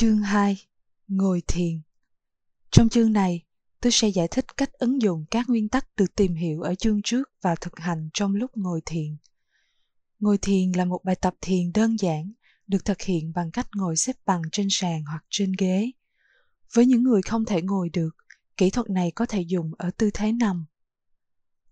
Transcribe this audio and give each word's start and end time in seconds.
Chương 0.00 0.22
2 0.22 0.66
Ngồi 1.08 1.42
thiền 1.48 1.80
Trong 2.70 2.88
chương 2.88 3.12
này, 3.12 3.44
tôi 3.80 3.92
sẽ 3.92 4.08
giải 4.08 4.28
thích 4.30 4.56
cách 4.56 4.72
ứng 4.72 5.02
dụng 5.02 5.24
các 5.30 5.48
nguyên 5.48 5.68
tắc 5.68 5.96
được 5.96 6.14
tìm 6.16 6.34
hiểu 6.34 6.62
ở 6.62 6.74
chương 6.74 7.00
trước 7.04 7.30
và 7.42 7.54
thực 7.54 7.78
hành 7.78 8.08
trong 8.12 8.34
lúc 8.34 8.50
ngồi 8.56 8.80
thiền. 8.86 9.16
Ngồi 10.18 10.38
thiền 10.38 10.72
là 10.72 10.84
một 10.84 11.00
bài 11.04 11.16
tập 11.16 11.34
thiền 11.40 11.72
đơn 11.74 11.96
giản, 11.98 12.32
được 12.66 12.84
thực 12.84 13.02
hiện 13.02 13.32
bằng 13.34 13.50
cách 13.50 13.68
ngồi 13.74 13.96
xếp 13.96 14.16
bằng 14.26 14.42
trên 14.52 14.66
sàn 14.70 15.04
hoặc 15.04 15.24
trên 15.30 15.52
ghế. 15.58 15.90
Với 16.74 16.86
những 16.86 17.02
người 17.02 17.22
không 17.22 17.44
thể 17.44 17.62
ngồi 17.62 17.88
được, 17.88 18.16
kỹ 18.56 18.70
thuật 18.70 18.90
này 18.90 19.10
có 19.10 19.26
thể 19.26 19.40
dùng 19.40 19.70
ở 19.78 19.90
tư 19.90 20.10
thế 20.14 20.32
nằm. 20.32 20.66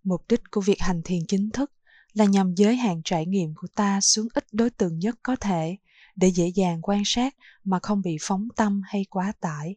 Mục 0.02 0.24
đích 0.29 0.43
của 0.50 0.61
việc 0.61 0.80
hành 0.80 1.02
thiền 1.04 1.27
chính 1.29 1.50
thức 1.50 1.72
là 2.12 2.24
nhằm 2.24 2.54
giới 2.54 2.77
hạn 2.77 3.00
trải 3.04 3.27
nghiệm 3.27 3.54
của 3.54 3.68
ta 3.74 4.00
xuống 4.00 4.29
ít 4.34 4.45
đối 4.52 4.70
tượng 4.70 4.98
nhất 4.98 5.18
có 5.22 5.36
thể 5.36 5.77
để 6.17 6.29
dễ 6.29 6.48
dàng 6.55 6.79
quan 6.83 7.03
sát 7.05 7.37
mà 7.64 7.79
không 7.83 8.03
bị 8.03 8.16
phóng 8.21 8.48
tâm 8.57 8.83
hay 8.85 9.05
quá 9.11 9.33
tải. 9.41 9.77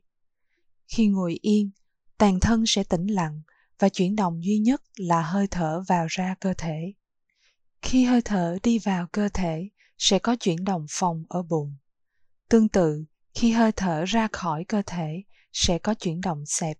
Khi 0.88 1.08
ngồi 1.08 1.40
yên, 1.42 1.70
toàn 2.18 2.40
thân 2.40 2.64
sẽ 2.68 2.84
tĩnh 2.84 3.08
lặng 3.08 3.42
và 3.80 3.90
chuyển 3.90 4.16
động 4.16 4.44
duy 4.44 4.60
nhất 4.60 4.82
là 4.98 5.22
hơi 5.22 5.48
thở 5.48 5.84
vào 5.88 6.06
ra 6.10 6.36
cơ 6.40 6.54
thể. 6.58 6.94
Khi 7.82 8.04
hơi 8.04 8.22
thở 8.22 8.58
đi 8.64 8.80
vào 8.80 9.08
cơ 9.12 9.30
thể, 9.34 9.70
sẽ 9.98 10.20
có 10.20 10.36
chuyển 10.36 10.64
động 10.64 10.86
phòng 10.90 11.24
ở 11.30 11.44
bụng. 11.44 11.76
Tương 12.50 12.70
tự, 12.70 13.06
khi 13.34 13.52
hơi 13.52 13.72
thở 13.72 14.06
ra 14.06 14.28
khỏi 14.32 14.64
cơ 14.64 14.82
thể, 14.86 15.24
sẽ 15.54 15.80
có 15.80 15.94
chuyển 15.94 16.22
động 16.22 16.44
xẹp. 16.46 16.78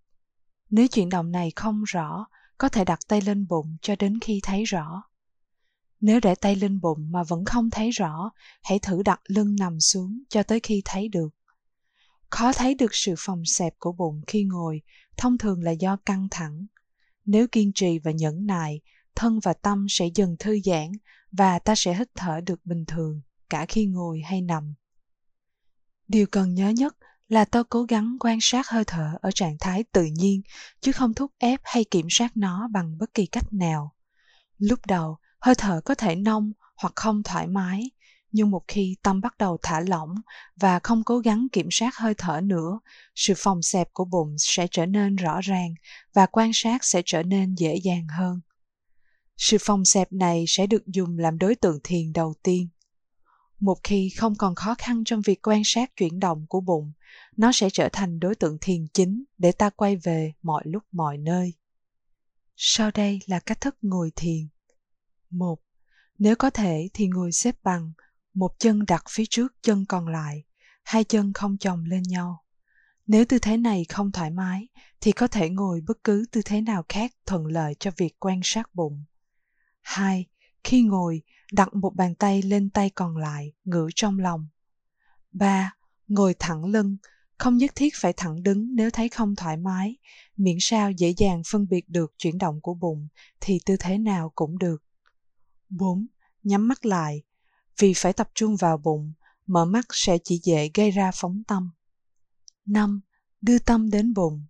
Nếu 0.70 0.88
chuyển 0.88 1.10
động 1.10 1.32
này 1.32 1.52
không 1.56 1.84
rõ, 1.84 2.26
có 2.58 2.70
thể 2.70 2.86
đặt 2.86 3.00
tay 3.08 3.22
lên 3.22 3.48
bụng 3.48 3.78
cho 3.82 3.96
đến 4.00 4.20
khi 4.22 4.40
thấy 4.44 4.64
rõ. 4.64 5.04
Nếu 6.02 6.20
để 6.20 6.36
tay 6.36 6.56
lên 6.56 6.82
bụng 6.82 7.12
mà 7.12 7.24
vẫn 7.24 7.46
không 7.46 7.70
thấy 7.70 7.90
rõ, 7.92 8.32
hãy 8.64 8.80
thử 8.80 9.04
đặt 9.04 9.22
lưng 9.28 9.56
nằm 9.60 9.80
xuống 9.80 10.24
cho 10.30 10.44
tới 10.44 10.60
khi 10.60 10.82
thấy 10.86 11.08
được. 11.08 11.30
Khó 12.30 12.54
thấy 12.54 12.76
được 12.76 12.96
sự 12.96 13.16
phòng 13.18 13.46
xẹp 13.46 13.74
của 13.80 13.92
bụng 13.92 14.22
khi 14.28 14.44
ngồi, 14.44 14.82
thông 15.18 15.38
thường 15.38 15.64
là 15.64 15.72
do 15.72 15.98
căng 16.06 16.28
thẳng. 16.32 16.66
Nếu 17.26 17.48
kiên 17.48 17.72
trì 17.76 18.00
và 18.00 18.12
nhẫn 18.12 18.46
nại, 18.46 18.82
thân 19.16 19.40
và 19.44 19.54
tâm 19.54 19.86
sẽ 19.90 20.06
dần 20.16 20.36
thư 20.40 20.60
giãn 20.64 20.92
và 21.32 21.60
ta 21.60 21.76
sẽ 21.76 21.96
hít 21.96 22.10
thở 22.16 22.42
được 22.42 22.66
bình 22.66 22.86
thường, 22.86 23.22
cả 23.50 23.66
khi 23.66 23.86
ngồi 23.86 24.22
hay 24.26 24.42
nằm. 24.42 24.74
Điều 26.08 26.26
cần 26.32 26.54
nhớ 26.54 26.70
nhất 26.70 26.98
là 27.28 27.46
ta 27.46 27.64
cố 27.70 27.84
gắng 27.84 28.18
quan 28.20 28.38
sát 28.42 28.68
hơi 28.68 28.84
thở 28.88 29.18
ở 29.22 29.32
trạng 29.36 29.58
thái 29.60 29.84
tự 29.84 30.04
nhiên, 30.04 30.42
chứ 30.82 30.92
không 30.92 31.14
thúc 31.14 31.32
ép 31.38 31.62
hay 31.64 31.84
kiểm 31.84 32.08
soát 32.10 32.38
nó 32.38 32.68
bằng 32.68 32.98
bất 32.98 33.14
kỳ 33.14 33.26
cách 33.26 33.54
nào. 33.54 33.96
Lúc 34.58 34.80
đầu, 34.88 35.18
hơi 35.40 35.56
thở 35.56 35.82
có 35.86 35.96
thể 35.96 36.16
nông 36.16 36.52
hoặc 36.76 36.94
không 36.96 37.24
thoải 37.24 37.48
mái, 37.48 37.92
nhưng 38.32 38.52
một 38.52 38.62
khi 38.68 38.96
tâm 39.04 39.22
bắt 39.22 39.38
đầu 39.38 39.58
thả 39.62 39.80
lỏng 39.80 40.16
và 40.56 40.80
không 40.80 41.04
cố 41.04 41.20
gắng 41.20 41.48
kiểm 41.52 41.68
soát 41.72 41.96
hơi 41.96 42.14
thở 42.18 42.42
nữa, 42.44 42.80
sự 43.16 43.34
phòng 43.38 43.62
xẹp 43.62 43.94
của 43.94 44.06
bụng 44.06 44.36
sẽ 44.38 44.68
trở 44.72 44.86
nên 44.86 45.16
rõ 45.16 45.42
ràng 45.42 45.74
và 46.14 46.26
quan 46.26 46.52
sát 46.54 46.84
sẽ 46.84 47.02
trở 47.06 47.24
nên 47.24 47.56
dễ 47.56 47.76
dàng 47.76 48.08
hơn. 48.18 48.42
Sự 49.38 49.58
phòng 49.62 49.86
xẹp 49.86 50.14
này 50.14 50.46
sẽ 50.48 50.68
được 50.68 50.88
dùng 50.88 51.18
làm 51.18 51.38
đối 51.38 51.56
tượng 51.56 51.80
thiền 51.84 52.14
đầu 52.14 52.34
tiên. 52.44 52.70
Một 53.60 53.78
khi 53.84 54.10
không 54.18 54.36
còn 54.36 54.56
khó 54.56 54.76
khăn 54.78 55.04
trong 55.04 55.22
việc 55.22 55.48
quan 55.48 55.62
sát 55.66 55.96
chuyển 55.96 56.20
động 56.20 56.46
của 56.50 56.62
bụng, 56.62 56.92
nó 57.38 57.52
sẽ 57.52 57.70
trở 57.74 57.90
thành 57.94 58.20
đối 58.20 58.36
tượng 58.36 58.58
thiền 58.62 58.88
chính 58.94 59.24
để 59.38 59.52
ta 59.52 59.70
quay 59.70 59.96
về 59.96 60.34
mọi 60.42 60.64
lúc 60.66 60.84
mọi 60.92 61.18
nơi. 61.18 61.54
Sau 62.56 62.92
đây 62.92 63.20
là 63.26 63.40
cách 63.40 63.62
thức 63.62 63.76
ngồi 63.82 64.12
thiền 64.16 64.48
một, 65.30 65.60
nếu 66.18 66.36
có 66.36 66.50
thể 66.50 66.90
thì 66.94 67.08
ngồi 67.08 67.32
xếp 67.32 67.56
bằng, 67.64 67.92
một 68.34 68.60
chân 68.60 68.86
đặt 68.86 69.04
phía 69.10 69.24
trước 69.30 69.54
chân 69.62 69.86
còn 69.86 70.08
lại, 70.08 70.44
hai 70.84 71.04
chân 71.04 71.34
không 71.34 71.58
chồng 71.58 71.86
lên 71.86 72.04
nhau. 72.04 72.44
Nếu 73.08 73.26
tư 73.26 73.40
thế 73.40 73.58
này 73.58 73.86
không 73.90 74.12
thoải 74.12 74.32
mái 74.32 74.68
thì 75.02 75.12
có 75.12 75.28
thể 75.28 75.50
ngồi 75.50 75.82
bất 75.88 76.04
cứ 76.04 76.26
tư 76.32 76.42
thế 76.46 76.62
nào 76.62 76.86
khác 76.90 77.12
thuận 77.26 77.46
lợi 77.46 77.76
cho 77.80 77.92
việc 77.98 78.20
quan 78.20 78.40
sát 78.44 78.76
bụng. 78.76 79.04
Hai, 79.82 80.26
khi 80.64 80.82
ngồi, 80.82 81.22
đặt 81.52 81.74
một 81.74 81.96
bàn 81.96 82.16
tay 82.16 82.42
lên 82.42 82.70
tay 82.70 82.90
còn 82.90 83.18
lại, 83.18 83.54
ngửa 83.64 83.88
trong 83.96 84.20
lòng. 84.20 84.48
Ba, 85.32 85.76
ngồi 86.08 86.36
thẳng 86.40 86.66
lưng, 86.66 86.98
không 87.38 87.58
nhất 87.58 87.72
thiết 87.76 87.94
phải 87.96 88.14
thẳng 88.18 88.44
đứng 88.44 88.76
nếu 88.76 88.90
thấy 88.90 89.10
không 89.10 89.36
thoải 89.36 89.58
mái, 89.58 89.98
miễn 90.38 90.58
sao 90.60 90.92
dễ 90.92 91.14
dàng 91.18 91.42
phân 91.52 91.68
biệt 91.70 91.90
được 91.90 92.14
chuyển 92.18 92.38
động 92.38 92.62
của 92.62 92.74
bụng 92.74 93.08
thì 93.40 93.60
tư 93.66 93.76
thế 93.80 93.98
nào 93.98 94.32
cũng 94.36 94.58
được. 94.58 94.84
4. 95.70 96.08
Nhắm 96.44 96.68
mắt 96.68 96.86
lại. 96.86 97.24
Vì 97.80 97.94
phải 97.96 98.14
tập 98.14 98.30
trung 98.36 98.56
vào 98.56 98.78
bụng, 98.78 99.14
mở 99.46 99.66
mắt 99.66 99.86
sẽ 99.90 100.18
chỉ 100.24 100.40
dễ 100.44 100.70
gây 100.74 100.92
ra 100.92 101.12
phóng 101.14 101.44
tâm. 101.48 101.72
5. 102.66 103.02
Đưa 103.42 103.60
tâm 103.60 103.90
đến 103.90 104.14
bụng. 104.14 104.46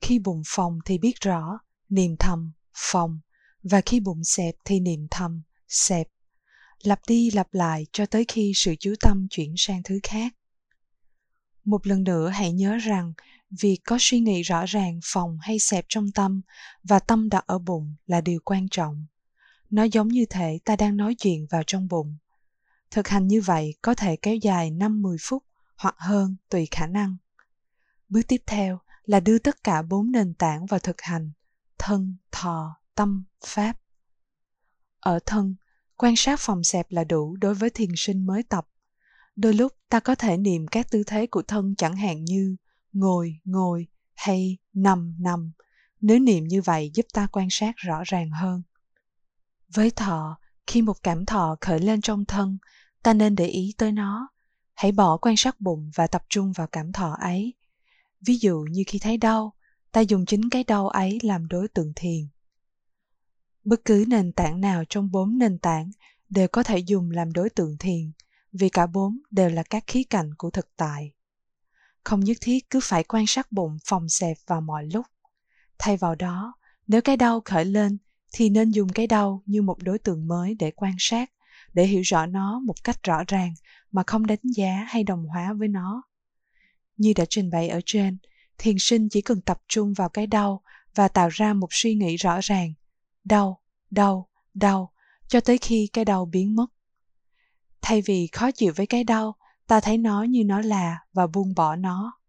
Khi 0.00 0.18
bụng 0.18 0.42
phòng 0.46 0.78
thì 0.84 0.98
biết 0.98 1.20
rõ, 1.20 1.58
niệm 1.88 2.16
thầm, 2.18 2.52
phòng, 2.74 3.20
và 3.62 3.80
khi 3.80 4.00
bụng 4.00 4.24
xẹp 4.24 4.54
thì 4.64 4.80
niệm 4.80 5.06
thầm, 5.10 5.42
xẹp. 5.68 6.08
Lặp 6.82 7.00
đi 7.06 7.30
lặp 7.30 7.54
lại 7.54 7.86
cho 7.92 8.06
tới 8.06 8.24
khi 8.28 8.52
sự 8.54 8.74
chú 8.80 8.94
tâm 9.00 9.26
chuyển 9.30 9.54
sang 9.56 9.82
thứ 9.82 10.00
khác. 10.02 10.34
Một 11.64 11.86
lần 11.86 12.04
nữa 12.04 12.28
hãy 12.28 12.52
nhớ 12.52 12.76
rằng 12.76 13.12
việc 13.60 13.78
có 13.84 13.96
suy 14.00 14.20
nghĩ 14.20 14.42
rõ 14.42 14.64
ràng 14.66 15.00
phòng 15.04 15.38
hay 15.40 15.58
xẹp 15.58 15.84
trong 15.88 16.12
tâm 16.12 16.40
và 16.82 16.98
tâm 16.98 17.28
đặt 17.28 17.44
ở 17.46 17.58
bụng 17.58 17.94
là 18.06 18.20
điều 18.20 18.40
quan 18.44 18.68
trọng 18.70 19.06
nó 19.72 19.82
giống 19.82 20.08
như 20.08 20.26
thể 20.30 20.58
ta 20.64 20.76
đang 20.76 20.96
nói 20.96 21.14
chuyện 21.14 21.46
vào 21.50 21.62
trong 21.66 21.88
bụng. 21.88 22.16
Thực 22.90 23.08
hành 23.08 23.28
như 23.28 23.40
vậy 23.40 23.74
có 23.82 23.94
thể 23.94 24.16
kéo 24.16 24.36
dài 24.36 24.70
5-10 24.70 25.16
phút 25.20 25.44
hoặc 25.76 25.94
hơn 25.98 26.36
tùy 26.48 26.68
khả 26.70 26.86
năng. 26.86 27.16
Bước 28.08 28.22
tiếp 28.28 28.42
theo 28.46 28.80
là 29.04 29.20
đưa 29.20 29.38
tất 29.38 29.64
cả 29.64 29.82
bốn 29.82 30.12
nền 30.12 30.34
tảng 30.34 30.66
vào 30.66 30.80
thực 30.80 31.00
hành, 31.00 31.30
thân, 31.78 32.16
thọ, 32.32 32.76
tâm, 32.94 33.24
pháp. 33.46 33.78
Ở 35.00 35.18
thân, 35.26 35.54
quan 35.96 36.16
sát 36.16 36.40
phòng 36.40 36.64
xẹp 36.64 36.86
là 36.90 37.04
đủ 37.04 37.36
đối 37.36 37.54
với 37.54 37.70
thiền 37.70 37.90
sinh 37.96 38.26
mới 38.26 38.42
tập. 38.42 38.68
Đôi 39.36 39.54
lúc 39.54 39.72
ta 39.88 40.00
có 40.00 40.14
thể 40.14 40.36
niệm 40.36 40.66
các 40.66 40.90
tư 40.90 41.02
thế 41.06 41.26
của 41.26 41.42
thân 41.42 41.74
chẳng 41.78 41.96
hạn 41.96 42.24
như 42.24 42.56
ngồi, 42.92 43.40
ngồi 43.44 43.86
hay 44.14 44.58
nằm, 44.72 45.16
nằm. 45.18 45.52
Nếu 46.00 46.18
niệm 46.18 46.44
như 46.44 46.62
vậy 46.62 46.90
giúp 46.94 47.06
ta 47.12 47.26
quan 47.32 47.48
sát 47.50 47.76
rõ 47.76 48.02
ràng 48.04 48.30
hơn. 48.30 48.62
Với 49.74 49.90
thọ, 49.90 50.38
khi 50.66 50.82
một 50.82 51.02
cảm 51.02 51.26
thọ 51.26 51.56
khởi 51.60 51.80
lên 51.80 52.00
trong 52.00 52.24
thân, 52.24 52.58
ta 53.02 53.14
nên 53.14 53.34
để 53.34 53.46
ý 53.46 53.74
tới 53.78 53.92
nó. 53.92 54.28
Hãy 54.74 54.92
bỏ 54.92 55.16
quan 55.16 55.34
sát 55.36 55.60
bụng 55.60 55.90
và 55.94 56.06
tập 56.06 56.22
trung 56.28 56.52
vào 56.52 56.66
cảm 56.66 56.92
thọ 56.92 57.16
ấy. 57.20 57.54
Ví 58.20 58.38
dụ 58.38 58.64
như 58.70 58.84
khi 58.86 58.98
thấy 58.98 59.16
đau, 59.16 59.54
ta 59.92 60.00
dùng 60.00 60.26
chính 60.26 60.50
cái 60.50 60.64
đau 60.64 60.88
ấy 60.88 61.18
làm 61.22 61.48
đối 61.48 61.68
tượng 61.68 61.92
thiền. 61.96 62.28
Bất 63.64 63.84
cứ 63.84 64.04
nền 64.08 64.32
tảng 64.32 64.60
nào 64.60 64.84
trong 64.88 65.10
bốn 65.10 65.38
nền 65.38 65.58
tảng 65.58 65.90
đều 66.28 66.48
có 66.48 66.62
thể 66.62 66.78
dùng 66.78 67.10
làm 67.10 67.32
đối 67.32 67.50
tượng 67.50 67.78
thiền, 67.78 68.12
vì 68.52 68.68
cả 68.68 68.86
bốn 68.86 69.18
đều 69.30 69.48
là 69.48 69.62
các 69.62 69.84
khía 69.86 70.02
cạnh 70.10 70.34
của 70.38 70.50
thực 70.50 70.76
tại. 70.76 71.12
Không 72.04 72.20
nhất 72.20 72.36
thiết 72.40 72.70
cứ 72.70 72.80
phải 72.82 73.04
quan 73.04 73.24
sát 73.26 73.52
bụng 73.52 73.78
phòng 73.84 74.08
xẹp 74.08 74.36
vào 74.46 74.60
mọi 74.60 74.86
lúc. 74.86 75.06
Thay 75.78 75.96
vào 75.96 76.14
đó, 76.14 76.54
nếu 76.86 77.02
cái 77.02 77.16
đau 77.16 77.42
khởi 77.44 77.64
lên 77.64 77.98
thì 78.32 78.50
nên 78.50 78.70
dùng 78.70 78.88
cái 78.88 79.06
đau 79.06 79.42
như 79.46 79.62
một 79.62 79.76
đối 79.82 79.98
tượng 79.98 80.28
mới 80.28 80.54
để 80.54 80.70
quan 80.70 80.94
sát, 80.98 81.30
để 81.72 81.86
hiểu 81.86 82.02
rõ 82.02 82.26
nó 82.26 82.60
một 82.60 82.84
cách 82.84 83.02
rõ 83.02 83.24
ràng 83.26 83.54
mà 83.90 84.02
không 84.06 84.26
đánh 84.26 84.38
giá 84.42 84.86
hay 84.88 85.04
đồng 85.04 85.26
hóa 85.26 85.52
với 85.52 85.68
nó. 85.68 86.02
Như 86.96 87.12
đã 87.16 87.24
trình 87.30 87.50
bày 87.50 87.68
ở 87.68 87.80
trên, 87.86 88.18
thiền 88.58 88.76
sinh 88.78 89.08
chỉ 89.08 89.20
cần 89.20 89.40
tập 89.40 89.60
trung 89.68 89.92
vào 89.92 90.08
cái 90.08 90.26
đau 90.26 90.62
và 90.94 91.08
tạo 91.08 91.28
ra 91.28 91.54
một 91.54 91.68
suy 91.70 91.94
nghĩ 91.94 92.16
rõ 92.16 92.38
ràng, 92.42 92.72
đau 93.24 93.62
đau 93.90 94.28
đau, 94.54 94.92
cho 95.28 95.40
tới 95.40 95.58
khi 95.58 95.88
cái 95.92 96.04
đau 96.04 96.24
biến 96.24 96.56
mất. 96.56 96.66
Thay 97.82 98.02
vì 98.02 98.28
khó 98.32 98.50
chịu 98.50 98.72
với 98.76 98.86
cái 98.86 99.04
đau, 99.04 99.36
ta 99.66 99.80
thấy 99.80 99.98
nó 99.98 100.22
như 100.22 100.44
nó 100.44 100.60
là 100.60 100.98
và 101.12 101.26
buông 101.26 101.54
bỏ 101.54 101.76
nó. 101.76 102.20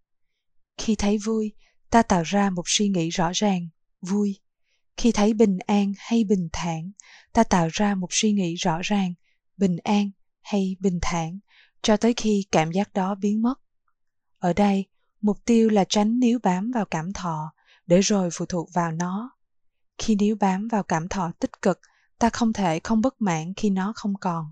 Khi 0.77 0.95
thấy 0.95 1.17
vui, 1.17 1.51
ta 1.89 2.01
tạo 2.01 2.23
ra 2.23 2.49
một 2.49 2.63
suy 2.65 2.89
nghĩ 2.89 3.09
rõ 3.09 3.31
ràng, 3.33 3.67
vui 4.01 4.39
khi 4.97 5.11
thấy 5.11 5.33
bình 5.33 5.57
an 5.67 5.93
hay 5.97 6.23
bình 6.23 6.49
thản, 6.53 6.91
ta 7.33 7.43
tạo 7.43 7.67
ra 7.71 7.95
một 7.95 8.07
suy 8.09 8.31
nghĩ 8.31 8.55
rõ 8.55 8.79
ràng, 8.83 9.13
bình 9.57 9.77
an 9.83 10.11
hay 10.41 10.75
bình 10.79 10.99
thản, 11.01 11.39
cho 11.81 11.97
tới 11.97 12.13
khi 12.17 12.45
cảm 12.51 12.71
giác 12.71 12.93
đó 12.93 13.15
biến 13.15 13.41
mất. 13.41 13.59
Ở 14.39 14.53
đây, 14.53 14.85
mục 15.21 15.45
tiêu 15.45 15.69
là 15.69 15.85
tránh 15.89 16.19
níu 16.19 16.39
bám 16.43 16.71
vào 16.71 16.85
cảm 16.85 17.13
thọ, 17.13 17.53
để 17.85 18.01
rồi 18.01 18.29
phụ 18.33 18.45
thuộc 18.45 18.73
vào 18.73 18.91
nó. 18.91 19.31
Khi 19.97 20.15
níu 20.15 20.35
bám 20.35 20.67
vào 20.67 20.83
cảm 20.83 21.07
thọ 21.07 21.31
tích 21.39 21.61
cực, 21.61 21.79
ta 22.19 22.29
không 22.29 22.53
thể 22.53 22.79
không 22.83 23.01
bất 23.01 23.21
mãn 23.21 23.53
khi 23.53 23.69
nó 23.69 23.93
không 23.95 24.13
còn. 24.21 24.51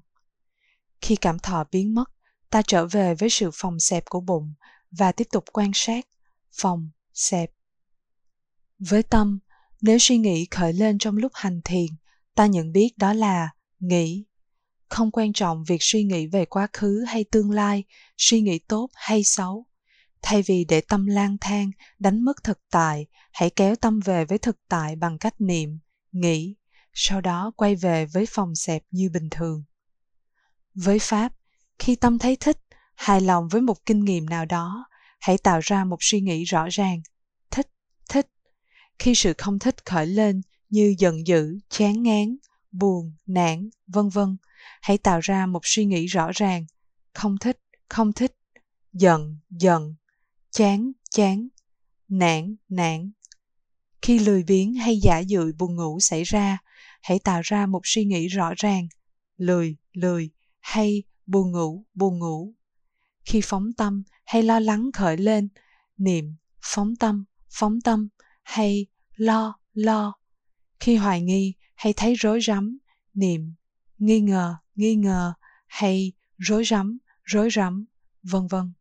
Khi 1.01 1.15
cảm 1.15 1.39
thọ 1.39 1.63
biến 1.71 1.93
mất, 1.93 2.11
ta 2.49 2.61
trở 2.67 2.85
về 2.85 3.15
với 3.15 3.29
sự 3.29 3.49
phòng 3.53 3.79
xẹp 3.79 4.05
của 4.09 4.19
bụng 4.19 4.53
và 4.91 5.11
tiếp 5.11 5.27
tục 5.31 5.43
quan 5.53 5.71
sát, 5.73 6.07
phòng 6.51 6.89
xẹp. 7.13 7.51
Với 8.79 9.03
tâm 9.03 9.39
nếu 9.81 9.97
suy 9.99 10.17
nghĩ 10.17 10.47
khởi 10.51 10.73
lên 10.73 10.97
trong 10.97 11.17
lúc 11.17 11.31
hành 11.35 11.61
thiền, 11.65 11.87
ta 12.35 12.45
nhận 12.45 12.71
biết 12.71 12.97
đó 12.97 13.13
là 13.13 13.49
nghĩ. 13.79 14.25
Không 14.89 15.11
quan 15.11 15.33
trọng 15.33 15.63
việc 15.63 15.77
suy 15.83 16.03
nghĩ 16.03 16.27
về 16.27 16.45
quá 16.45 16.67
khứ 16.73 17.03
hay 17.07 17.23
tương 17.23 17.51
lai, 17.51 17.83
suy 18.17 18.41
nghĩ 18.41 18.59
tốt 18.59 18.89
hay 18.93 19.23
xấu. 19.23 19.65
Thay 20.21 20.41
vì 20.41 20.65
để 20.65 20.81
tâm 20.81 21.05
lang 21.05 21.37
thang, 21.41 21.71
đánh 21.99 22.25
mất 22.25 22.43
thực 22.43 22.59
tại, 22.71 23.05
hãy 23.31 23.49
kéo 23.49 23.75
tâm 23.75 23.99
về 23.99 24.25
với 24.25 24.37
thực 24.37 24.57
tại 24.69 24.95
bằng 24.95 25.17
cách 25.17 25.41
niệm, 25.41 25.79
nghĩ, 26.11 26.55
sau 26.93 27.21
đó 27.21 27.51
quay 27.55 27.75
về 27.75 28.05
với 28.05 28.25
phòng 28.29 28.55
xẹp 28.55 28.83
như 28.91 29.09
bình 29.09 29.29
thường. 29.31 29.63
Với 30.73 30.99
Pháp, 30.99 31.33
khi 31.79 31.95
tâm 31.95 32.19
thấy 32.19 32.35
thích, 32.35 32.57
hài 32.95 33.21
lòng 33.21 33.47
với 33.47 33.61
một 33.61 33.85
kinh 33.85 34.05
nghiệm 34.05 34.25
nào 34.25 34.45
đó, 34.45 34.85
hãy 35.19 35.37
tạo 35.37 35.59
ra 35.63 35.85
một 35.85 35.97
suy 35.99 36.21
nghĩ 36.21 36.43
rõ 36.43 36.67
ràng, 36.67 37.01
thích, 37.51 37.67
thích. 38.09 38.27
Khi 39.01 39.15
sự 39.15 39.33
không 39.37 39.59
thích 39.59 39.85
khởi 39.85 40.07
lên 40.07 40.41
như 40.69 40.95
giận 40.97 41.27
dữ, 41.27 41.59
chán 41.69 42.03
ngán, 42.03 42.35
buồn, 42.71 43.13
nản, 43.25 43.69
vân 43.87 44.09
vân, 44.09 44.37
hãy 44.81 44.97
tạo 44.97 45.19
ra 45.19 45.45
một 45.45 45.59
suy 45.63 45.85
nghĩ 45.85 46.05
rõ 46.05 46.31
ràng, 46.33 46.65
không 47.13 47.37
thích, 47.37 47.59
không 47.89 48.13
thích, 48.13 48.35
giận, 48.93 49.37
giận, 49.49 49.95
chán, 50.51 50.91
chán, 51.11 51.47
nản, 52.07 52.55
nản. 52.69 53.11
Khi 54.01 54.19
lười 54.19 54.43
biếng 54.43 54.73
hay 54.73 54.99
giả 54.99 55.23
dụi 55.23 55.51
buồn 55.51 55.75
ngủ 55.75 55.99
xảy 55.99 56.23
ra, 56.23 56.57
hãy 57.01 57.19
tạo 57.19 57.41
ra 57.43 57.65
một 57.65 57.81
suy 57.83 58.05
nghĩ 58.05 58.27
rõ 58.27 58.53
ràng, 58.57 58.87
lười, 59.37 59.75
lười 59.93 60.29
hay 60.59 61.03
buồn 61.25 61.51
ngủ, 61.51 61.85
buồn 61.93 62.19
ngủ. 62.19 62.53
Khi 63.25 63.41
phóng 63.43 63.73
tâm 63.73 64.03
hay 64.25 64.43
lo 64.43 64.59
lắng 64.59 64.91
khởi 64.93 65.17
lên, 65.17 65.49
niệm, 65.97 66.35
phóng 66.61 66.95
tâm, 66.95 67.25
phóng 67.49 67.81
tâm 67.81 68.07
hay 68.43 68.87
lo, 69.21 69.59
lo. 69.73 70.13
Khi 70.79 70.95
hoài 70.95 71.21
nghi 71.21 71.53
hay 71.75 71.93
thấy 71.97 72.13
rối 72.15 72.39
rắm, 72.41 72.77
niệm, 73.13 73.53
nghi 73.97 74.19
ngờ, 74.19 74.55
nghi 74.75 74.95
ngờ 74.95 75.33
hay 75.67 76.13
rối 76.37 76.63
rắm, 76.65 76.97
rối 77.23 77.49
rắm, 77.49 77.85
vân 78.23 78.47
vân. 78.47 78.73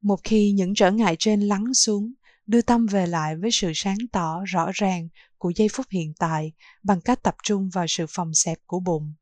Một 0.00 0.20
khi 0.24 0.52
những 0.52 0.74
trở 0.74 0.90
ngại 0.90 1.16
trên 1.18 1.40
lắng 1.40 1.74
xuống, 1.74 2.12
đưa 2.46 2.62
tâm 2.62 2.86
về 2.86 3.06
lại 3.06 3.36
với 3.36 3.50
sự 3.52 3.72
sáng 3.74 3.98
tỏ 4.12 4.44
rõ 4.46 4.70
ràng 4.74 5.08
của 5.38 5.52
giây 5.56 5.68
phút 5.72 5.86
hiện 5.90 6.12
tại 6.18 6.52
bằng 6.82 7.00
cách 7.00 7.22
tập 7.22 7.36
trung 7.42 7.70
vào 7.72 7.84
sự 7.88 8.06
phòng 8.08 8.34
xẹp 8.34 8.58
của 8.66 8.80
bụng. 8.80 9.14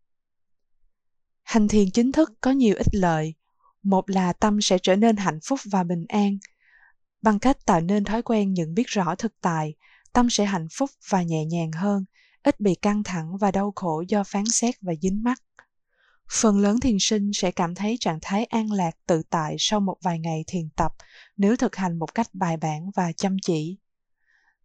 Hành 1.43 1.69
thiền 1.69 1.91
chính 1.91 2.13
thức 2.13 2.33
có 2.41 2.51
nhiều 2.51 2.75
ích 2.77 2.95
lợi. 2.95 3.35
Một 3.83 4.11
là 4.11 4.33
tâm 4.33 4.61
sẽ 4.63 4.79
trở 4.83 4.97
nên 4.97 5.17
hạnh 5.17 5.39
phúc 5.43 5.61
và 5.65 5.85
bình 5.85 6.05
an. 6.09 6.39
Bằng 7.25 7.39
cách 7.39 7.67
tạo 7.67 7.81
nên 7.81 8.05
thói 8.05 8.23
quen 8.23 8.55
nhận 8.55 8.75
biết 8.75 8.87
rõ 8.87 9.15
thực 9.15 9.33
tại, 9.41 9.75
tâm 10.13 10.31
sẽ 10.31 10.45
hạnh 10.45 10.67
phúc 10.73 10.91
và 11.09 11.23
nhẹ 11.23 11.45
nhàng 11.45 11.73
hơn, 11.73 12.05
ít 12.43 12.61
bị 12.61 12.75
căng 12.75 13.03
thẳng 13.03 13.37
và 13.37 13.51
đau 13.51 13.73
khổ 13.77 14.05
do 14.09 14.25
phán 14.25 14.45
xét 14.47 14.75
và 14.81 14.93
dính 15.03 15.23
mắc. 15.25 15.43
Phần 16.33 16.59
lớn 16.59 16.81
thiền 16.81 16.97
sinh 17.01 17.31
sẽ 17.35 17.51
cảm 17.51 17.75
thấy 17.75 17.97
trạng 18.01 18.19
thái 18.23 18.45
an 18.45 18.73
lạc 18.73 18.91
tự 19.07 19.23
tại 19.31 19.57
sau 19.59 19.81
một 19.81 19.97
vài 20.03 20.19
ngày 20.19 20.45
thiền 20.47 20.69
tập 20.77 20.93
nếu 21.37 21.57
thực 21.57 21.77
hành 21.77 21.99
một 21.99 22.15
cách 22.15 22.29
bài 22.33 22.57
bản 22.57 22.91
và 22.95 23.13
chăm 23.13 23.37
chỉ. 23.43 23.79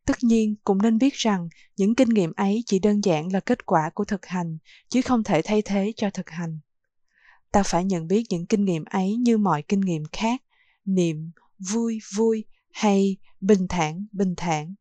Tất 0.06 0.18
nhiên, 0.22 0.56
cũng 0.64 0.82
nên 0.82 0.98
biết 0.98 1.14
rằng 1.14 1.50
những 1.78 1.96
kinh 1.96 2.10
nghiệm 2.10 2.34
ấy 2.36 2.64
chỉ 2.66 2.80
đơn 2.80 3.02
giản 3.04 3.34
là 3.34 3.40
kết 3.40 3.66
quả 3.66 3.90
của 3.94 4.06
thực 4.06 4.26
hành, 4.26 4.58
chứ 4.90 5.02
không 5.02 5.24
thể 5.24 5.42
thay 5.44 5.62
thế 5.62 5.94
cho 5.96 6.10
thực 6.10 6.30
hành. 6.30 6.60
Ta 7.52 7.64
phải 7.64 7.86
nhận 7.86 8.08
biết 8.08 8.24
những 8.30 8.46
kinh 8.46 8.66
nghiệm 8.66 8.86
ấy 8.86 9.16
như 9.16 9.38
mọi 9.38 9.62
kinh 9.62 9.82
nghiệm 9.82 10.04
khác, 10.12 10.42
niệm, 10.86 11.32
vui, 11.60 12.00
vui 12.16 12.46
hay 12.72 13.18
bình 13.42 13.68
thản, 13.70 14.06
bình 14.12 14.34
thản. 14.38 14.76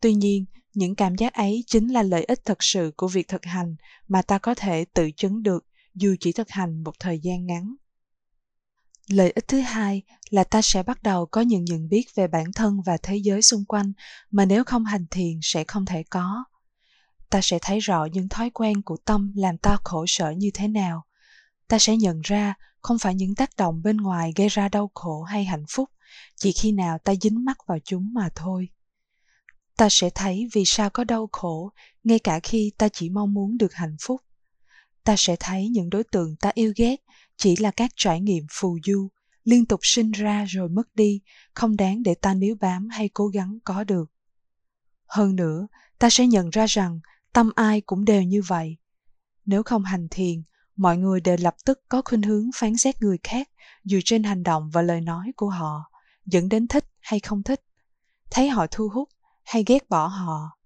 Tuy 0.00 0.14
nhiên, 0.14 0.44
những 0.74 0.94
cảm 0.94 1.14
giác 1.14 1.32
ấy 1.32 1.64
chính 1.66 1.88
là 1.88 2.02
lợi 2.02 2.24
ích 2.24 2.44
thật 2.44 2.62
sự 2.62 2.92
của 2.96 3.08
việc 3.08 3.28
thực 3.28 3.44
hành 3.44 3.76
mà 4.08 4.22
ta 4.22 4.38
có 4.38 4.54
thể 4.54 4.84
tự 4.84 5.10
chứng 5.16 5.42
được 5.42 5.66
dù 5.94 6.14
chỉ 6.20 6.32
thực 6.32 6.50
hành 6.50 6.82
một 6.82 6.92
thời 7.00 7.18
gian 7.18 7.46
ngắn. 7.46 7.74
Lợi 9.08 9.30
ích 9.30 9.48
thứ 9.48 9.60
hai 9.60 10.02
là 10.30 10.44
ta 10.44 10.62
sẽ 10.62 10.82
bắt 10.82 11.02
đầu 11.02 11.26
có 11.26 11.40
những 11.40 11.64
nhận 11.64 11.88
biết 11.88 12.04
về 12.14 12.26
bản 12.26 12.52
thân 12.54 12.80
và 12.86 12.96
thế 13.02 13.16
giới 13.16 13.42
xung 13.42 13.64
quanh 13.64 13.92
mà 14.30 14.44
nếu 14.44 14.64
không 14.64 14.84
hành 14.84 15.06
thiền 15.10 15.38
sẽ 15.42 15.64
không 15.64 15.86
thể 15.86 16.02
có. 16.10 16.44
Ta 17.30 17.40
sẽ 17.42 17.58
thấy 17.62 17.78
rõ 17.78 18.04
những 18.04 18.28
thói 18.28 18.50
quen 18.50 18.82
của 18.82 18.96
tâm 19.04 19.32
làm 19.36 19.58
ta 19.58 19.76
khổ 19.84 20.04
sở 20.08 20.30
như 20.30 20.50
thế 20.54 20.68
nào. 20.68 21.04
Ta 21.68 21.78
sẽ 21.78 21.96
nhận 21.96 22.20
ra 22.20 22.54
không 22.80 22.98
phải 22.98 23.14
những 23.14 23.34
tác 23.34 23.56
động 23.56 23.82
bên 23.82 23.96
ngoài 23.96 24.32
gây 24.36 24.48
ra 24.48 24.68
đau 24.68 24.90
khổ 24.94 25.22
hay 25.22 25.44
hạnh 25.44 25.64
phúc 25.68 25.90
chỉ 26.36 26.52
khi 26.52 26.72
nào 26.72 26.98
ta 26.98 27.14
dính 27.20 27.44
mắt 27.44 27.58
vào 27.66 27.78
chúng 27.84 28.14
mà 28.14 28.28
thôi. 28.34 28.68
Ta 29.76 29.88
sẽ 29.90 30.10
thấy 30.14 30.48
vì 30.52 30.64
sao 30.66 30.90
có 30.90 31.04
đau 31.04 31.28
khổ, 31.32 31.72
ngay 32.04 32.18
cả 32.18 32.40
khi 32.42 32.72
ta 32.78 32.88
chỉ 32.88 33.10
mong 33.10 33.34
muốn 33.34 33.58
được 33.58 33.74
hạnh 33.74 33.96
phúc. 34.00 34.20
Ta 35.04 35.14
sẽ 35.18 35.36
thấy 35.40 35.68
những 35.68 35.90
đối 35.90 36.04
tượng 36.04 36.36
ta 36.36 36.50
yêu 36.54 36.72
ghét 36.76 36.96
chỉ 37.36 37.56
là 37.56 37.70
các 37.70 37.90
trải 37.96 38.20
nghiệm 38.20 38.46
phù 38.50 38.78
du, 38.84 39.08
liên 39.44 39.66
tục 39.66 39.80
sinh 39.82 40.10
ra 40.10 40.44
rồi 40.44 40.68
mất 40.68 40.94
đi, 40.94 41.20
không 41.54 41.76
đáng 41.76 42.02
để 42.02 42.14
ta 42.14 42.34
níu 42.34 42.54
bám 42.60 42.88
hay 42.88 43.08
cố 43.14 43.26
gắng 43.26 43.58
có 43.64 43.84
được. 43.84 44.04
Hơn 45.06 45.36
nữa, 45.36 45.66
ta 45.98 46.10
sẽ 46.10 46.26
nhận 46.26 46.50
ra 46.50 46.66
rằng 46.66 47.00
tâm 47.32 47.50
ai 47.54 47.80
cũng 47.80 48.04
đều 48.04 48.22
như 48.22 48.42
vậy. 48.42 48.76
Nếu 49.44 49.62
không 49.62 49.84
hành 49.84 50.08
thiền, 50.10 50.42
mọi 50.76 50.96
người 50.96 51.20
đều 51.20 51.36
lập 51.40 51.54
tức 51.64 51.80
có 51.88 52.02
khuynh 52.04 52.22
hướng 52.22 52.50
phán 52.54 52.76
xét 52.76 53.02
người 53.02 53.18
khác 53.22 53.48
dựa 53.84 53.98
trên 54.04 54.22
hành 54.22 54.42
động 54.42 54.70
và 54.72 54.82
lời 54.82 55.00
nói 55.00 55.32
của 55.36 55.48
họ 55.48 55.91
dẫn 56.26 56.48
đến 56.48 56.68
thích 56.68 56.84
hay 57.00 57.20
không 57.20 57.42
thích. 57.42 57.62
Thấy 58.30 58.48
họ 58.48 58.66
thu 58.70 58.88
hút 58.88 59.08
hay 59.42 59.64
ghét 59.66 59.88
bỏ 59.88 60.06
họ. 60.06 60.58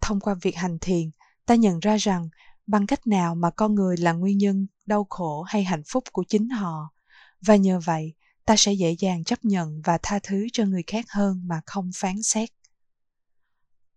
Thông 0.00 0.20
qua 0.20 0.34
việc 0.34 0.56
hành 0.56 0.78
thiền, 0.80 1.10
ta 1.46 1.54
nhận 1.54 1.80
ra 1.80 1.96
rằng 1.96 2.28
bằng 2.66 2.86
cách 2.86 3.06
nào 3.06 3.34
mà 3.34 3.50
con 3.50 3.74
người 3.74 3.96
là 3.96 4.12
nguyên 4.12 4.38
nhân 4.38 4.66
đau 4.86 5.06
khổ 5.10 5.42
hay 5.42 5.64
hạnh 5.64 5.82
phúc 5.86 6.04
của 6.12 6.24
chính 6.28 6.48
họ. 6.48 6.92
Và 7.40 7.56
nhờ 7.56 7.80
vậy, 7.84 8.14
ta 8.44 8.56
sẽ 8.56 8.72
dễ 8.72 8.96
dàng 8.98 9.24
chấp 9.24 9.44
nhận 9.44 9.82
và 9.84 9.98
tha 10.02 10.18
thứ 10.22 10.46
cho 10.52 10.64
người 10.64 10.82
khác 10.86 11.04
hơn 11.08 11.42
mà 11.44 11.60
không 11.66 11.90
phán 11.94 12.22
xét. 12.22 12.50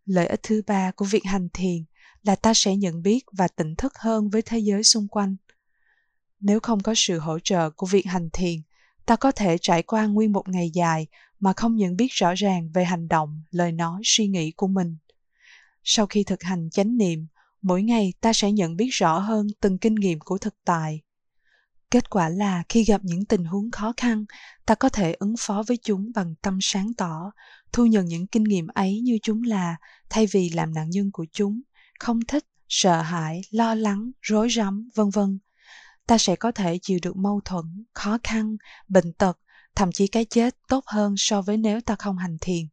Lợi 0.06 0.28
ích 0.28 0.40
thứ 0.44 0.62
ba 0.68 0.92
của 0.92 1.06
việc 1.06 1.26
hành 1.26 1.50
thiền 1.54 1.84
là 2.24 2.36
ta 2.36 2.54
sẽ 2.56 2.76
nhận 2.76 3.02
biết 3.02 3.26
và 3.32 3.48
tỉnh 3.48 3.76
thức 3.76 3.94
hơn 3.98 4.30
với 4.30 4.42
thế 4.42 4.60
giới 4.60 4.84
xung 4.84 5.08
quanh. 5.08 5.36
Nếu 6.40 6.60
không 6.60 6.84
có 6.84 6.94
sự 6.96 7.20
hỗ 7.20 7.40
trợ 7.40 7.70
của 7.70 7.86
việc 7.86 8.06
hành 8.06 8.30
thiền 8.34 8.62
ta 9.06 9.16
có 9.16 9.32
thể 9.32 9.58
trải 9.62 9.84
qua 9.84 10.06
nguyên 10.06 10.32
một 10.32 10.50
ngày 10.50 10.70
dài 10.74 11.08
mà 11.40 11.54
không 11.54 11.76
nhận 11.76 11.98
biết 11.98 12.08
rõ 12.12 12.34
ràng 12.34 12.70
về 12.74 12.84
hành 12.84 13.08
động, 13.08 13.42
lời 13.52 13.72
nói, 13.72 14.02
suy 14.04 14.28
nghĩ 14.28 14.52
của 14.52 14.68
mình. 14.68 14.98
Sau 15.84 16.06
khi 16.06 16.24
thực 16.24 16.44
hành 16.44 16.70
chánh 16.70 16.98
niệm, 16.98 17.28
mỗi 17.62 17.84
ngày 17.84 18.14
ta 18.22 18.34
sẽ 18.34 18.52
nhận 18.52 18.76
biết 18.76 18.90
rõ 18.92 19.20
hơn 19.20 19.48
từng 19.60 19.78
kinh 19.78 19.96
nghiệm 19.96 20.20
của 20.20 20.38
thực 20.38 20.56
tại. 20.66 21.02
Kết 21.92 22.10
quả 22.10 22.30
là 22.30 22.64
khi 22.70 22.84
gặp 22.84 23.02
những 23.04 23.26
tình 23.26 23.44
huống 23.44 23.72
khó 23.72 23.94
khăn, 23.98 24.26
ta 24.66 24.76
có 24.76 24.90
thể 24.90 25.14
ứng 25.14 25.36
phó 25.40 25.64
với 25.68 25.78
chúng 25.78 26.12
bằng 26.16 26.36
tâm 26.42 26.58
sáng 26.62 26.94
tỏ, 26.94 27.32
thu 27.72 27.86
nhận 27.86 28.06
những 28.06 28.28
kinh 28.28 28.44
nghiệm 28.44 28.68
ấy 28.68 29.00
như 29.00 29.18
chúng 29.24 29.44
là, 29.44 29.76
thay 30.10 30.28
vì 30.32 30.50
làm 30.50 30.74
nạn 30.74 30.90
nhân 30.90 31.12
của 31.12 31.26
chúng, 31.32 31.62
không 32.00 32.20
thích, 32.28 32.46
sợ 32.70 33.02
hãi, 33.02 33.42
lo 33.52 33.76
lắng, 33.76 34.12
rối 34.22 34.50
rắm, 34.50 34.90
vân 34.96 35.10
vân 35.10 35.40
ta 36.08 36.18
sẽ 36.18 36.36
có 36.36 36.52
thể 36.52 36.80
chịu 36.82 37.00
được 37.02 37.16
mâu 37.18 37.42
thuẫn, 37.46 37.86
khó 37.94 38.18
khăn, 38.24 38.58
bệnh 38.88 39.14
tật, 39.14 39.40
thậm 39.76 39.92
chí 39.92 40.08
cái 40.08 40.26
chết 40.26 40.56
tốt 40.68 40.84
hơn 40.88 41.16
so 41.18 41.42
với 41.42 41.58
nếu 41.58 41.82
ta 41.82 41.96
không 41.96 42.18
hành 42.18 42.38
thiền. 42.42 42.68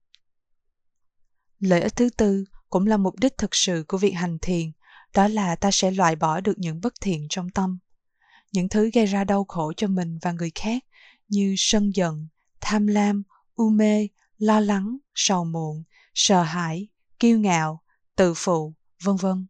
Lợi 1.58 1.80
ích 1.80 1.96
thứ 1.96 2.10
tư 2.16 2.44
cũng 2.70 2.86
là 2.86 2.96
mục 2.96 3.14
đích 3.20 3.38
thực 3.38 3.54
sự 3.54 3.84
của 3.88 3.98
việc 3.98 4.12
hành 4.12 4.38
thiền, 4.42 4.72
đó 5.14 5.28
là 5.28 5.56
ta 5.56 5.70
sẽ 5.72 5.90
loại 5.90 6.16
bỏ 6.16 6.40
được 6.40 6.58
những 6.58 6.80
bất 6.80 6.94
thiện 7.00 7.26
trong 7.30 7.50
tâm. 7.50 7.78
Những 8.52 8.68
thứ 8.68 8.90
gây 8.94 9.06
ra 9.06 9.24
đau 9.24 9.44
khổ 9.44 9.72
cho 9.76 9.86
mình 9.86 10.18
và 10.22 10.32
người 10.32 10.50
khác 10.54 10.84
như 11.28 11.54
sân 11.58 11.90
giận, 11.94 12.28
tham 12.60 12.86
lam, 12.86 13.22
u 13.54 13.70
mê, 13.70 14.08
lo 14.38 14.60
lắng, 14.60 14.96
sầu 15.14 15.44
muộn, 15.44 15.82
sợ 16.14 16.42
hãi, 16.42 16.88
kiêu 17.18 17.38
ngạo, 17.38 17.82
tự 18.16 18.34
phụ, 18.36 18.74
vân 19.04 19.16
vân 19.16 19.46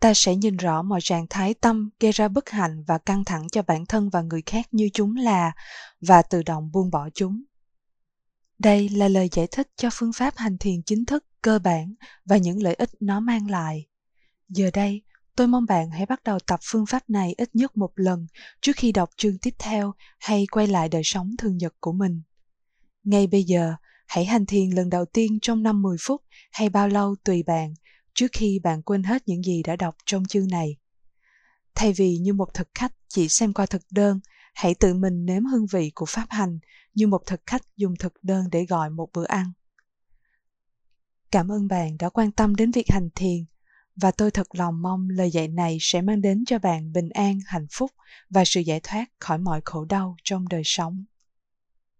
ta 0.00 0.12
sẽ 0.14 0.36
nhìn 0.36 0.56
rõ 0.56 0.82
mọi 0.82 1.00
trạng 1.02 1.26
thái 1.30 1.54
tâm 1.54 1.90
gây 2.00 2.12
ra 2.12 2.28
bất 2.28 2.50
hạnh 2.50 2.84
và 2.86 2.98
căng 2.98 3.24
thẳng 3.24 3.48
cho 3.52 3.62
bản 3.62 3.86
thân 3.86 4.08
và 4.08 4.22
người 4.22 4.42
khác 4.46 4.66
như 4.70 4.88
chúng 4.92 5.16
là 5.16 5.52
và 6.00 6.22
tự 6.22 6.42
động 6.42 6.70
buông 6.72 6.90
bỏ 6.90 7.08
chúng 7.14 7.42
đây 8.58 8.88
là 8.88 9.08
lời 9.08 9.28
giải 9.32 9.46
thích 9.52 9.68
cho 9.76 9.88
phương 9.92 10.12
pháp 10.12 10.36
hành 10.36 10.58
thiền 10.58 10.82
chính 10.86 11.04
thức 11.04 11.24
cơ 11.42 11.58
bản 11.58 11.94
và 12.24 12.36
những 12.36 12.62
lợi 12.62 12.74
ích 12.74 12.90
nó 13.00 13.20
mang 13.20 13.50
lại 13.50 13.86
Giờ 14.48 14.70
đây, 14.74 15.02
tôi 15.36 15.46
mong 15.46 15.64
bạn 15.68 15.90
hãy 15.90 16.06
bắt 16.06 16.24
đầu 16.24 16.38
tập 16.46 16.60
phương 16.62 16.86
pháp 16.86 17.10
này 17.10 17.34
ít 17.38 17.50
nhất 17.54 17.76
một 17.76 17.90
lần 17.96 18.26
trước 18.60 18.72
khi 18.76 18.92
đọc 18.92 19.10
chương 19.16 19.38
tiếp 19.38 19.54
theo 19.58 19.94
hay 20.18 20.46
quay 20.50 20.66
lại 20.66 20.88
đời 20.88 21.02
sống 21.04 21.30
thường 21.38 21.56
nhật 21.56 21.74
của 21.80 21.92
mình. 21.92 22.22
Ngay 23.04 23.26
bây 23.26 23.44
giờ, 23.44 23.74
hãy 24.06 24.24
hành 24.24 24.46
thiền 24.46 24.70
lần 24.70 24.90
đầu 24.90 25.04
tiên 25.04 25.38
trong 25.42 25.62
5-10 25.62 25.96
phút 26.00 26.22
hay 26.52 26.68
bao 26.68 26.88
lâu 26.88 27.16
tùy 27.24 27.42
bạn 27.42 27.74
trước 28.16 28.32
khi 28.32 28.60
bạn 28.62 28.82
quên 28.82 29.02
hết 29.02 29.28
những 29.28 29.42
gì 29.42 29.62
đã 29.62 29.76
đọc 29.76 29.96
trong 30.06 30.24
chương 30.24 30.48
này. 30.48 30.76
Thay 31.74 31.92
vì 31.92 32.16
như 32.16 32.32
một 32.32 32.54
thực 32.54 32.68
khách 32.74 32.92
chỉ 33.08 33.28
xem 33.28 33.52
qua 33.52 33.66
thực 33.66 33.82
đơn, 33.90 34.20
hãy 34.54 34.74
tự 34.74 34.94
mình 34.94 35.26
nếm 35.26 35.44
hương 35.44 35.66
vị 35.66 35.92
của 35.94 36.06
pháp 36.06 36.26
hành 36.30 36.58
như 36.94 37.06
một 37.06 37.22
thực 37.26 37.40
khách 37.46 37.62
dùng 37.76 37.94
thực 37.98 38.12
đơn 38.22 38.44
để 38.52 38.64
gọi 38.64 38.90
một 38.90 39.08
bữa 39.12 39.24
ăn. 39.24 39.52
Cảm 41.30 41.52
ơn 41.52 41.68
bạn 41.68 41.96
đã 41.98 42.08
quan 42.08 42.32
tâm 42.32 42.56
đến 42.56 42.70
việc 42.70 42.90
hành 42.90 43.08
thiền 43.14 43.44
và 43.96 44.10
tôi 44.10 44.30
thật 44.30 44.54
lòng 44.54 44.82
mong 44.82 45.08
lời 45.10 45.30
dạy 45.30 45.48
này 45.48 45.78
sẽ 45.80 46.02
mang 46.02 46.20
đến 46.20 46.44
cho 46.46 46.58
bạn 46.58 46.92
bình 46.92 47.08
an 47.08 47.38
hạnh 47.46 47.66
phúc 47.72 47.90
và 48.30 48.44
sự 48.46 48.60
giải 48.60 48.80
thoát 48.82 49.06
khỏi 49.18 49.38
mọi 49.38 49.60
khổ 49.64 49.84
đau 49.84 50.16
trong 50.24 50.48
đời 50.48 50.62
sống 50.64 51.04